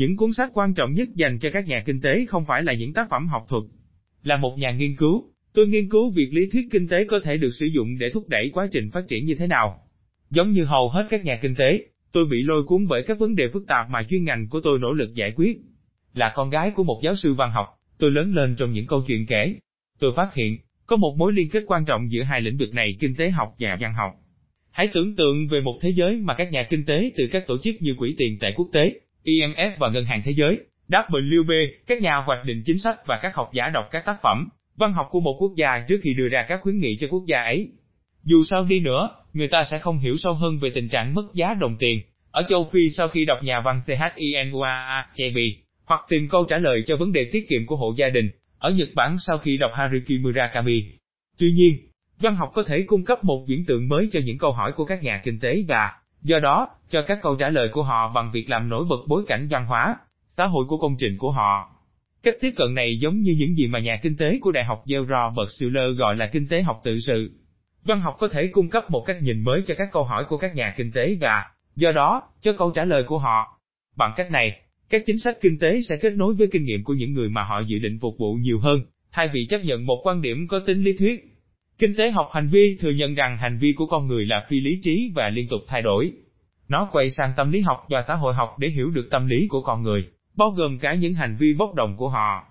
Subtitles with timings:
[0.00, 2.72] Những cuốn sách quan trọng nhất dành cho các nhà kinh tế không phải là
[2.72, 3.62] những tác phẩm học thuật.
[4.22, 7.36] Là một nhà nghiên cứu, tôi nghiên cứu việc lý thuyết kinh tế có thể
[7.36, 9.82] được sử dụng để thúc đẩy quá trình phát triển như thế nào.
[10.30, 13.34] Giống như hầu hết các nhà kinh tế, tôi bị lôi cuốn bởi các vấn
[13.34, 15.58] đề phức tạp mà chuyên ngành của tôi nỗ lực giải quyết.
[16.14, 17.66] Là con gái của một giáo sư văn học,
[17.98, 19.54] tôi lớn lên trong những câu chuyện kể.
[19.98, 22.96] Tôi phát hiện, có một mối liên kết quan trọng giữa hai lĩnh vực này
[23.00, 24.12] kinh tế học và văn học.
[24.70, 27.58] Hãy tưởng tượng về một thế giới mà các nhà kinh tế từ các tổ
[27.62, 32.02] chức như Quỹ tiền tệ quốc tế, IMF và Ngân hàng Thế giới, WB, các
[32.02, 35.08] nhà hoạch định chính sách và các học giả đọc các tác phẩm, văn học
[35.10, 37.68] của một quốc gia trước khi đưa ra các khuyến nghị cho quốc gia ấy.
[38.24, 41.34] Dù sao đi nữa, người ta sẽ không hiểu sâu hơn về tình trạng mất
[41.34, 42.00] giá đồng tiền.
[42.30, 46.82] Ở châu Phi sau khi đọc nhà văn CHINUA Chebi, hoặc tìm câu trả lời
[46.86, 49.70] cho vấn đề tiết kiệm của hộ gia đình, ở Nhật Bản sau khi đọc
[49.74, 50.84] Haruki Murakami.
[51.38, 51.74] Tuy nhiên,
[52.20, 54.84] văn học có thể cung cấp một viễn tượng mới cho những câu hỏi của
[54.84, 55.92] các nhà kinh tế và,
[56.22, 59.24] do đó, cho các câu trả lời của họ bằng việc làm nổi bật bối
[59.26, 59.96] cảnh văn hóa,
[60.28, 61.70] xã hội của công trình của họ.
[62.22, 64.84] Cách tiếp cận này giống như những gì mà nhà kinh tế của Đại học
[64.92, 67.30] Yale Robert Schuller gọi là kinh tế học tự sự.
[67.84, 70.38] Văn học có thể cung cấp một cách nhìn mới cho các câu hỏi của
[70.38, 71.44] các nhà kinh tế và,
[71.76, 73.60] do đó, cho câu trả lời của họ.
[73.96, 76.94] Bằng cách này, các chính sách kinh tế sẽ kết nối với kinh nghiệm của
[76.94, 78.80] những người mà họ dự định phục vụ nhiều hơn,
[79.12, 81.24] thay vì chấp nhận một quan điểm có tính lý thuyết.
[81.80, 84.60] Kinh tế học hành vi thừa nhận rằng hành vi của con người là phi
[84.60, 86.12] lý trí và liên tục thay đổi.
[86.68, 89.46] Nó quay sang tâm lý học và xã hội học để hiểu được tâm lý
[89.48, 90.04] của con người,
[90.36, 92.44] bao gồm cả những hành vi bốc đồng của họ.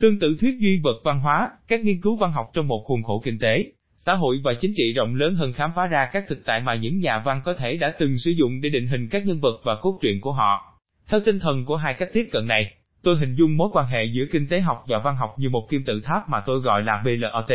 [0.00, 3.02] Tương tự thuyết duy vật văn hóa, các nghiên cứu văn học trong một khuôn
[3.02, 3.64] khổ kinh tế,
[3.96, 6.74] xã hội và chính trị rộng lớn hơn khám phá ra các thực tại mà
[6.74, 9.60] những nhà văn có thể đã từng sử dụng để định hình các nhân vật
[9.64, 10.78] và cốt truyện của họ.
[11.08, 14.04] Theo tinh thần của hai cách tiếp cận này, tôi hình dung mối quan hệ
[14.04, 16.82] giữa kinh tế học và văn học như một kim tự tháp mà tôi gọi
[16.82, 17.52] là BLOT,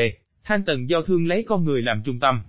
[0.48, 2.42] than tầng giao thương lấy con người làm trung tâm.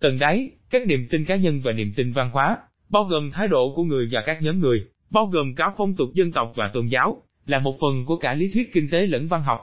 [0.00, 2.56] Tầng đáy, các niềm tin cá nhân và niềm tin văn hóa,
[2.90, 6.08] bao gồm thái độ của người và các nhóm người, bao gồm cả phong tục
[6.14, 9.28] dân tộc và tôn giáo, là một phần của cả lý thuyết kinh tế lẫn
[9.28, 9.60] văn học.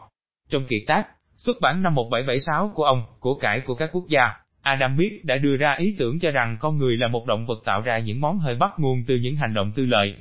[0.49, 4.33] Trong kiệt tác, xuất bản năm 1776 của ông, của cải của các quốc gia,
[4.61, 7.61] Adam Smith đã đưa ra ý tưởng cho rằng con người là một động vật
[7.65, 10.15] tạo ra những món hơi bắt nguồn từ những hành động tư lợi.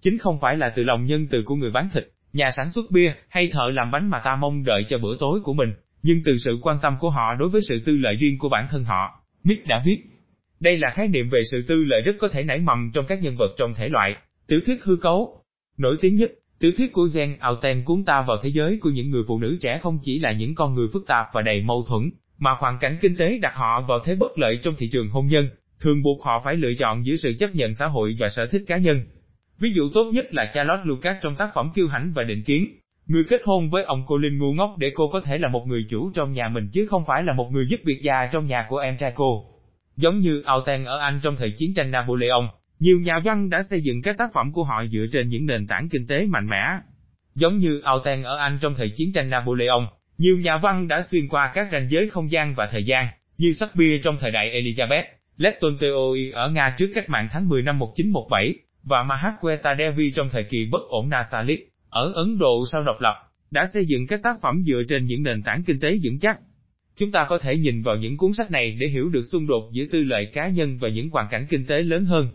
[0.00, 2.90] Chính không phải là từ lòng nhân từ của người bán thịt, nhà sản xuất
[2.90, 5.72] bia hay thợ làm bánh mà ta mong đợi cho bữa tối của mình,
[6.02, 8.66] nhưng từ sự quan tâm của họ đối với sự tư lợi riêng của bản
[8.70, 9.22] thân họ.
[9.44, 9.98] Nick đã viết,
[10.60, 13.22] đây là khái niệm về sự tư lợi rất có thể nảy mầm trong các
[13.22, 15.42] nhân vật trong thể loại, tiểu thuyết hư cấu.
[15.78, 19.10] Nổi tiếng nhất, tiểu thuyết của Jen Alten cuốn ta vào thế giới của những
[19.10, 21.84] người phụ nữ trẻ không chỉ là những con người phức tạp và đầy mâu
[21.88, 25.08] thuẫn, mà hoàn cảnh kinh tế đặt họ vào thế bất lợi trong thị trường
[25.08, 25.48] hôn nhân,
[25.80, 28.62] thường buộc họ phải lựa chọn giữa sự chấp nhận xã hội và sở thích
[28.66, 29.00] cá nhân.
[29.58, 32.68] Ví dụ tốt nhất là Charlotte Lucas trong tác phẩm Kiêu hãnh và định kiến.
[33.06, 35.64] Người kết hôn với ông cô linh ngu ngốc để cô có thể là một
[35.66, 38.46] người chủ trong nhà mình chứ không phải là một người giúp việc già trong
[38.46, 39.46] nhà của em trai cô.
[39.96, 42.48] Giống như Auten ở Anh trong thời chiến tranh Napoleon,
[42.78, 45.66] nhiều nhà văn đã xây dựng các tác phẩm của họ dựa trên những nền
[45.66, 46.66] tảng kinh tế mạnh mẽ.
[47.34, 49.88] Giống như Auten ở Anh trong thời chiến tranh Napoleon,
[50.18, 53.06] nhiều nhà văn đã xuyên qua các ranh giới không gian và thời gian,
[53.38, 55.04] như Shakespeare trong thời đại Elizabeth,
[55.36, 60.28] Lev Tolstoy ở Nga trước cách mạng tháng 10 năm 1917, và Mahatma Devi trong
[60.32, 63.14] thời kỳ bất ổn Nasalik, ở Ấn Độ sau độc lập,
[63.50, 66.40] đã xây dựng các tác phẩm dựa trên những nền tảng kinh tế vững chắc.
[66.96, 69.70] Chúng ta có thể nhìn vào những cuốn sách này để hiểu được xung đột
[69.72, 72.28] giữa tư lợi cá nhân và những hoàn cảnh kinh tế lớn hơn.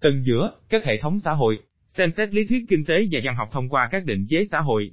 [0.00, 1.58] Tầng giữa, các hệ thống xã hội,
[1.96, 4.60] xem xét lý thuyết kinh tế và văn học thông qua các định chế xã
[4.60, 4.90] hội.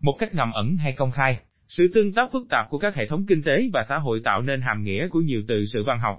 [0.00, 3.06] Một cách ngầm ẩn hay công khai, sự tương tác phức tạp của các hệ
[3.06, 5.98] thống kinh tế và xã hội tạo nên hàm nghĩa của nhiều từ sự văn
[6.00, 6.18] học.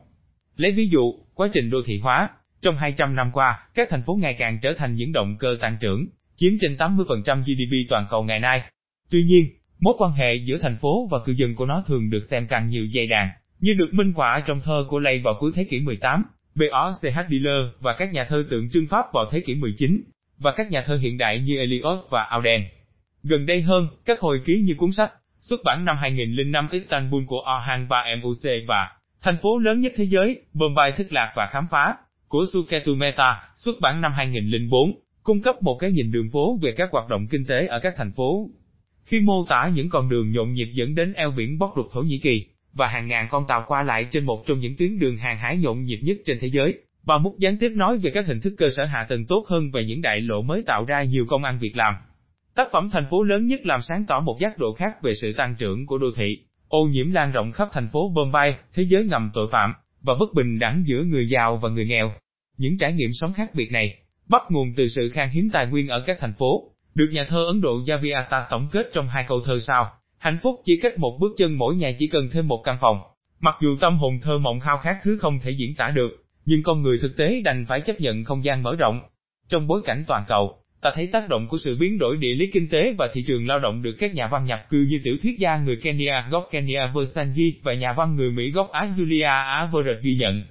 [0.56, 2.30] Lấy ví dụ, quá trình đô thị hóa,
[2.62, 5.78] trong 200 năm qua, các thành phố ngày càng trở thành những động cơ tăng
[5.82, 6.08] trưởng,
[6.44, 8.62] chiếm trên 80% GDP toàn cầu ngày nay.
[9.12, 9.46] Tuy nhiên,
[9.80, 12.70] mối quan hệ giữa thành phố và cư dân của nó thường được xem càng
[12.70, 15.80] nhiều dây đàn, như được minh họa trong thơ của Lay vào cuối thế kỷ
[15.80, 16.24] 18,
[16.56, 17.20] B.O.C.H.
[17.30, 20.04] Diller và các nhà thơ tượng trưng Pháp vào thế kỷ 19,
[20.38, 22.62] và các nhà thơ hiện đại như Eliot và Auden.
[23.24, 27.40] Gần đây hơn, các hồi ký như cuốn sách, xuất bản năm 2005 Istanbul của
[27.58, 28.38] Orhan Pamuk
[28.68, 31.96] và Thành phố lớn nhất thế giới, Bombay thức lạc và khám phá,
[32.28, 34.92] của Suketu Mehta, xuất bản năm 2004,
[35.24, 37.94] cung cấp một cái nhìn đường phố về các hoạt động kinh tế ở các
[37.98, 38.50] thành phố.
[39.06, 42.02] Khi mô tả những con đường nhộn nhịp dẫn đến eo biển bóc lục Thổ
[42.02, 45.18] Nhĩ Kỳ, và hàng ngàn con tàu qua lại trên một trong những tuyến đường
[45.18, 48.28] hàng hải nhộn nhịp nhất trên thế giới, bà Múc gián tiếp nói về các
[48.28, 51.04] hình thức cơ sở hạ tầng tốt hơn và những đại lộ mới tạo ra
[51.04, 51.94] nhiều công ăn việc làm.
[52.56, 55.34] Tác phẩm thành phố lớn nhất làm sáng tỏ một giác độ khác về sự
[55.38, 56.38] tăng trưởng của đô thị,
[56.68, 60.34] ô nhiễm lan rộng khắp thành phố Bombay, thế giới ngầm tội phạm, và bất
[60.34, 62.14] bình đẳng giữa người giàu và người nghèo.
[62.58, 63.98] Những trải nghiệm sống khác biệt này,
[64.28, 66.64] bắt nguồn từ sự khan hiếm tài nguyên ở các thành phố,
[66.96, 69.92] được nhà thơ Ấn Độ Javiata tổng kết trong hai câu thơ sau.
[70.18, 73.02] Hạnh phúc chỉ cách một bước chân mỗi nhà chỉ cần thêm một căn phòng.
[73.40, 76.64] Mặc dù tâm hồn thơ mộng khao khát thứ không thể diễn tả được, nhưng
[76.64, 79.02] con người thực tế đành phải chấp nhận không gian mở rộng.
[79.50, 82.50] Trong bối cảnh toàn cầu, ta thấy tác động của sự biến đổi địa lý
[82.54, 85.18] kinh tế và thị trường lao động được các nhà văn nhập cư như tiểu
[85.24, 89.28] thuyết gia người Kenya gốc Kenya Versanji và nhà văn người Mỹ gốc Á Julia
[89.28, 89.70] Á
[90.02, 90.44] ghi nhận.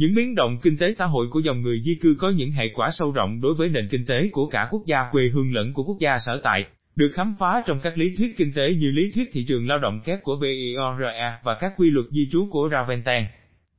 [0.00, 2.64] Những biến động kinh tế xã hội của dòng người di cư có những hệ
[2.74, 5.72] quả sâu rộng đối với nền kinh tế của cả quốc gia quê hương lẫn
[5.72, 6.64] của quốc gia sở tại,
[6.96, 9.78] được khám phá trong các lý thuyết kinh tế như lý thuyết thị trường lao
[9.78, 13.24] động kép của BIORA và các quy luật di trú của Ravenstein.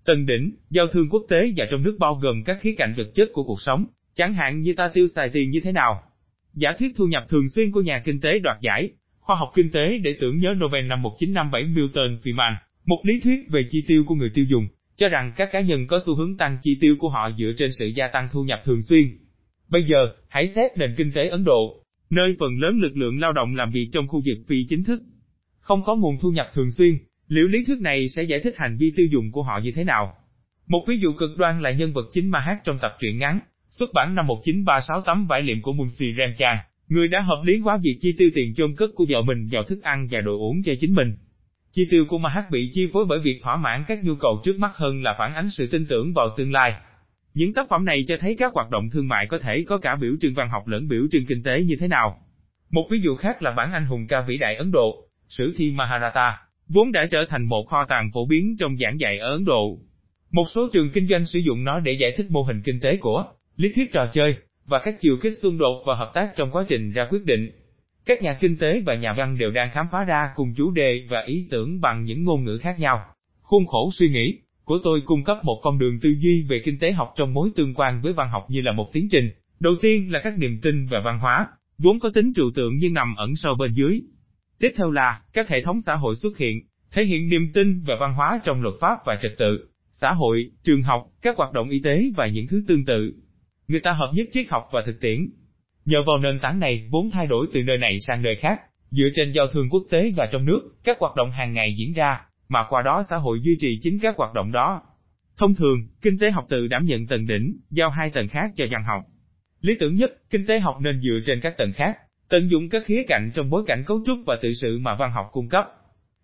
[0.06, 3.08] Tầng đỉnh, giao thương quốc tế và trong nước bao gồm các khía cạnh vật
[3.14, 3.86] chất của cuộc sống,
[4.16, 6.04] chẳng hạn như ta tiêu xài tiền như thế nào.
[6.54, 8.90] Giả thuyết thu nhập thường xuyên của nhà kinh tế đoạt giải,
[9.20, 12.54] khoa học kinh tế để tưởng nhớ Nobel năm 1957 Milton Friedman,
[12.86, 14.68] một lý thuyết về chi tiêu của người tiêu dùng,
[15.02, 17.74] cho rằng các cá nhân có xu hướng tăng chi tiêu của họ dựa trên
[17.74, 19.18] sự gia tăng thu nhập thường xuyên.
[19.70, 23.34] Bây giờ, hãy xét nền kinh tế Ấn Độ, nơi phần lớn lực lượng lao
[23.34, 25.02] động làm việc trong khu vực phi chính thức.
[25.60, 28.78] Không có nguồn thu nhập thường xuyên, liệu lý thuyết này sẽ giải thích hành
[28.78, 30.14] vi tiêu dùng của họ như thế nào?
[30.68, 33.40] Một ví dụ cực đoan là nhân vật chính ma hát trong tập truyện ngắn,
[33.70, 37.78] xuất bản năm 1936 tấm vải liệm của Munshi Ramchand, người đã hợp lý hóa
[37.78, 40.64] việc chi tiêu tiền chôn cất của vợ mình vào thức ăn và đồ uống
[40.64, 41.16] cho chính mình.
[41.74, 44.60] Chi tiêu của Mahat bị chi phối bởi việc thỏa mãn các nhu cầu trước
[44.60, 46.74] mắt hơn là phản ánh sự tin tưởng vào tương lai.
[47.34, 49.96] Những tác phẩm này cho thấy các hoạt động thương mại có thể có cả
[49.96, 52.18] biểu trưng văn học lẫn biểu trưng kinh tế như thế nào.
[52.70, 55.72] Một ví dụ khác là bản anh hùng ca vĩ đại Ấn Độ, sử thi
[55.72, 56.38] Maharata,
[56.68, 59.80] vốn đã trở thành một kho tàng phổ biến trong giảng dạy ở Ấn Độ.
[60.32, 62.98] Một số trường kinh doanh sử dụng nó để giải thích mô hình kinh tế
[62.98, 63.26] của
[63.58, 64.36] lý thuyết trò chơi
[64.66, 67.52] và các chiều kích xung đột và hợp tác trong quá trình ra quyết định.
[68.06, 71.08] Các nhà kinh tế và nhà văn đều đang khám phá ra cùng chủ đề
[71.10, 73.06] và ý tưởng bằng những ngôn ngữ khác nhau.
[73.42, 76.80] Khuôn khổ suy nghĩ của tôi cung cấp một con đường tư duy về kinh
[76.80, 79.30] tế học trong mối tương quan với văn học như là một tiến trình.
[79.60, 82.94] Đầu tiên là các niềm tin và văn hóa, vốn có tính trừu tượng nhưng
[82.94, 84.02] nằm ẩn sâu bên dưới.
[84.60, 86.62] Tiếp theo là các hệ thống xã hội xuất hiện,
[86.92, 90.52] thể hiện niềm tin và văn hóa trong luật pháp và trật tự, xã hội,
[90.64, 93.14] trường học, các hoạt động y tế và những thứ tương tự.
[93.68, 95.30] Người ta hợp nhất triết học và thực tiễn.
[95.86, 98.62] Nhờ vào nền tảng này, vốn thay đổi từ nơi này sang nơi khác,
[98.92, 101.94] dựa trên giao thương quốc tế và trong nước, các hoạt động hàng ngày diễn
[101.94, 104.82] ra, mà qua đó xã hội duy trì chính các hoạt động đó.
[105.38, 108.66] Thông thường, kinh tế học tự đảm nhận tầng đỉnh, giao hai tầng khác cho
[108.72, 109.02] văn học.
[109.62, 111.98] Lý tưởng nhất, kinh tế học nên dựa trên các tầng khác,
[112.30, 115.12] tận dụng các khía cạnh trong bối cảnh cấu trúc và tự sự mà văn
[115.12, 115.66] học cung cấp.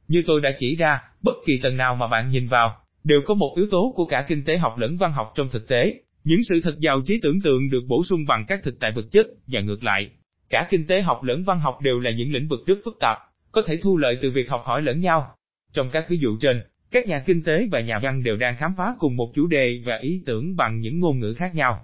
[0.07, 3.33] Như tôi đã chỉ ra, bất kỳ tầng nào mà bạn nhìn vào, đều có
[3.33, 5.93] một yếu tố của cả kinh tế học lẫn văn học trong thực tế.
[6.27, 9.05] Những sự thật giàu trí tưởng tượng được bổ sung bằng các thực tại vật
[9.11, 10.09] chất, và ngược lại.
[10.49, 13.17] Cả kinh tế học lẫn văn học đều là những lĩnh vực rất phức tạp,
[13.51, 15.35] có thể thu lợi từ việc học hỏi lẫn nhau.
[15.73, 18.71] Trong các ví dụ trên, các nhà kinh tế và nhà văn đều đang khám
[18.77, 21.79] phá cùng một chủ đề và ý tưởng bằng những ngôn ngữ khác nhau.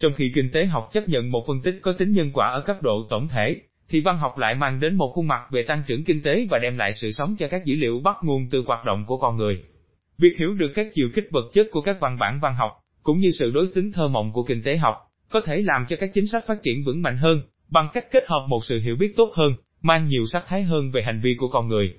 [0.00, 2.60] Trong khi kinh tế học chấp nhận một phân tích có tính nhân quả ở
[2.60, 3.56] cấp độ tổng thể,
[3.88, 6.58] thì văn học lại mang đến một khuôn mặt về tăng trưởng kinh tế và
[6.58, 9.36] đem lại sự sống cho các dữ liệu bắt nguồn từ hoạt động của con
[9.36, 9.62] người.
[10.18, 13.18] Việc hiểu được các chiều kích vật chất của các văn bản văn học, cũng
[13.18, 14.96] như sự đối xứng thơ mộng của kinh tế học,
[15.30, 18.24] có thể làm cho các chính sách phát triển vững mạnh hơn, bằng cách kết
[18.26, 21.34] hợp một sự hiểu biết tốt hơn, mang nhiều sắc thái hơn về hành vi
[21.38, 21.94] của con người.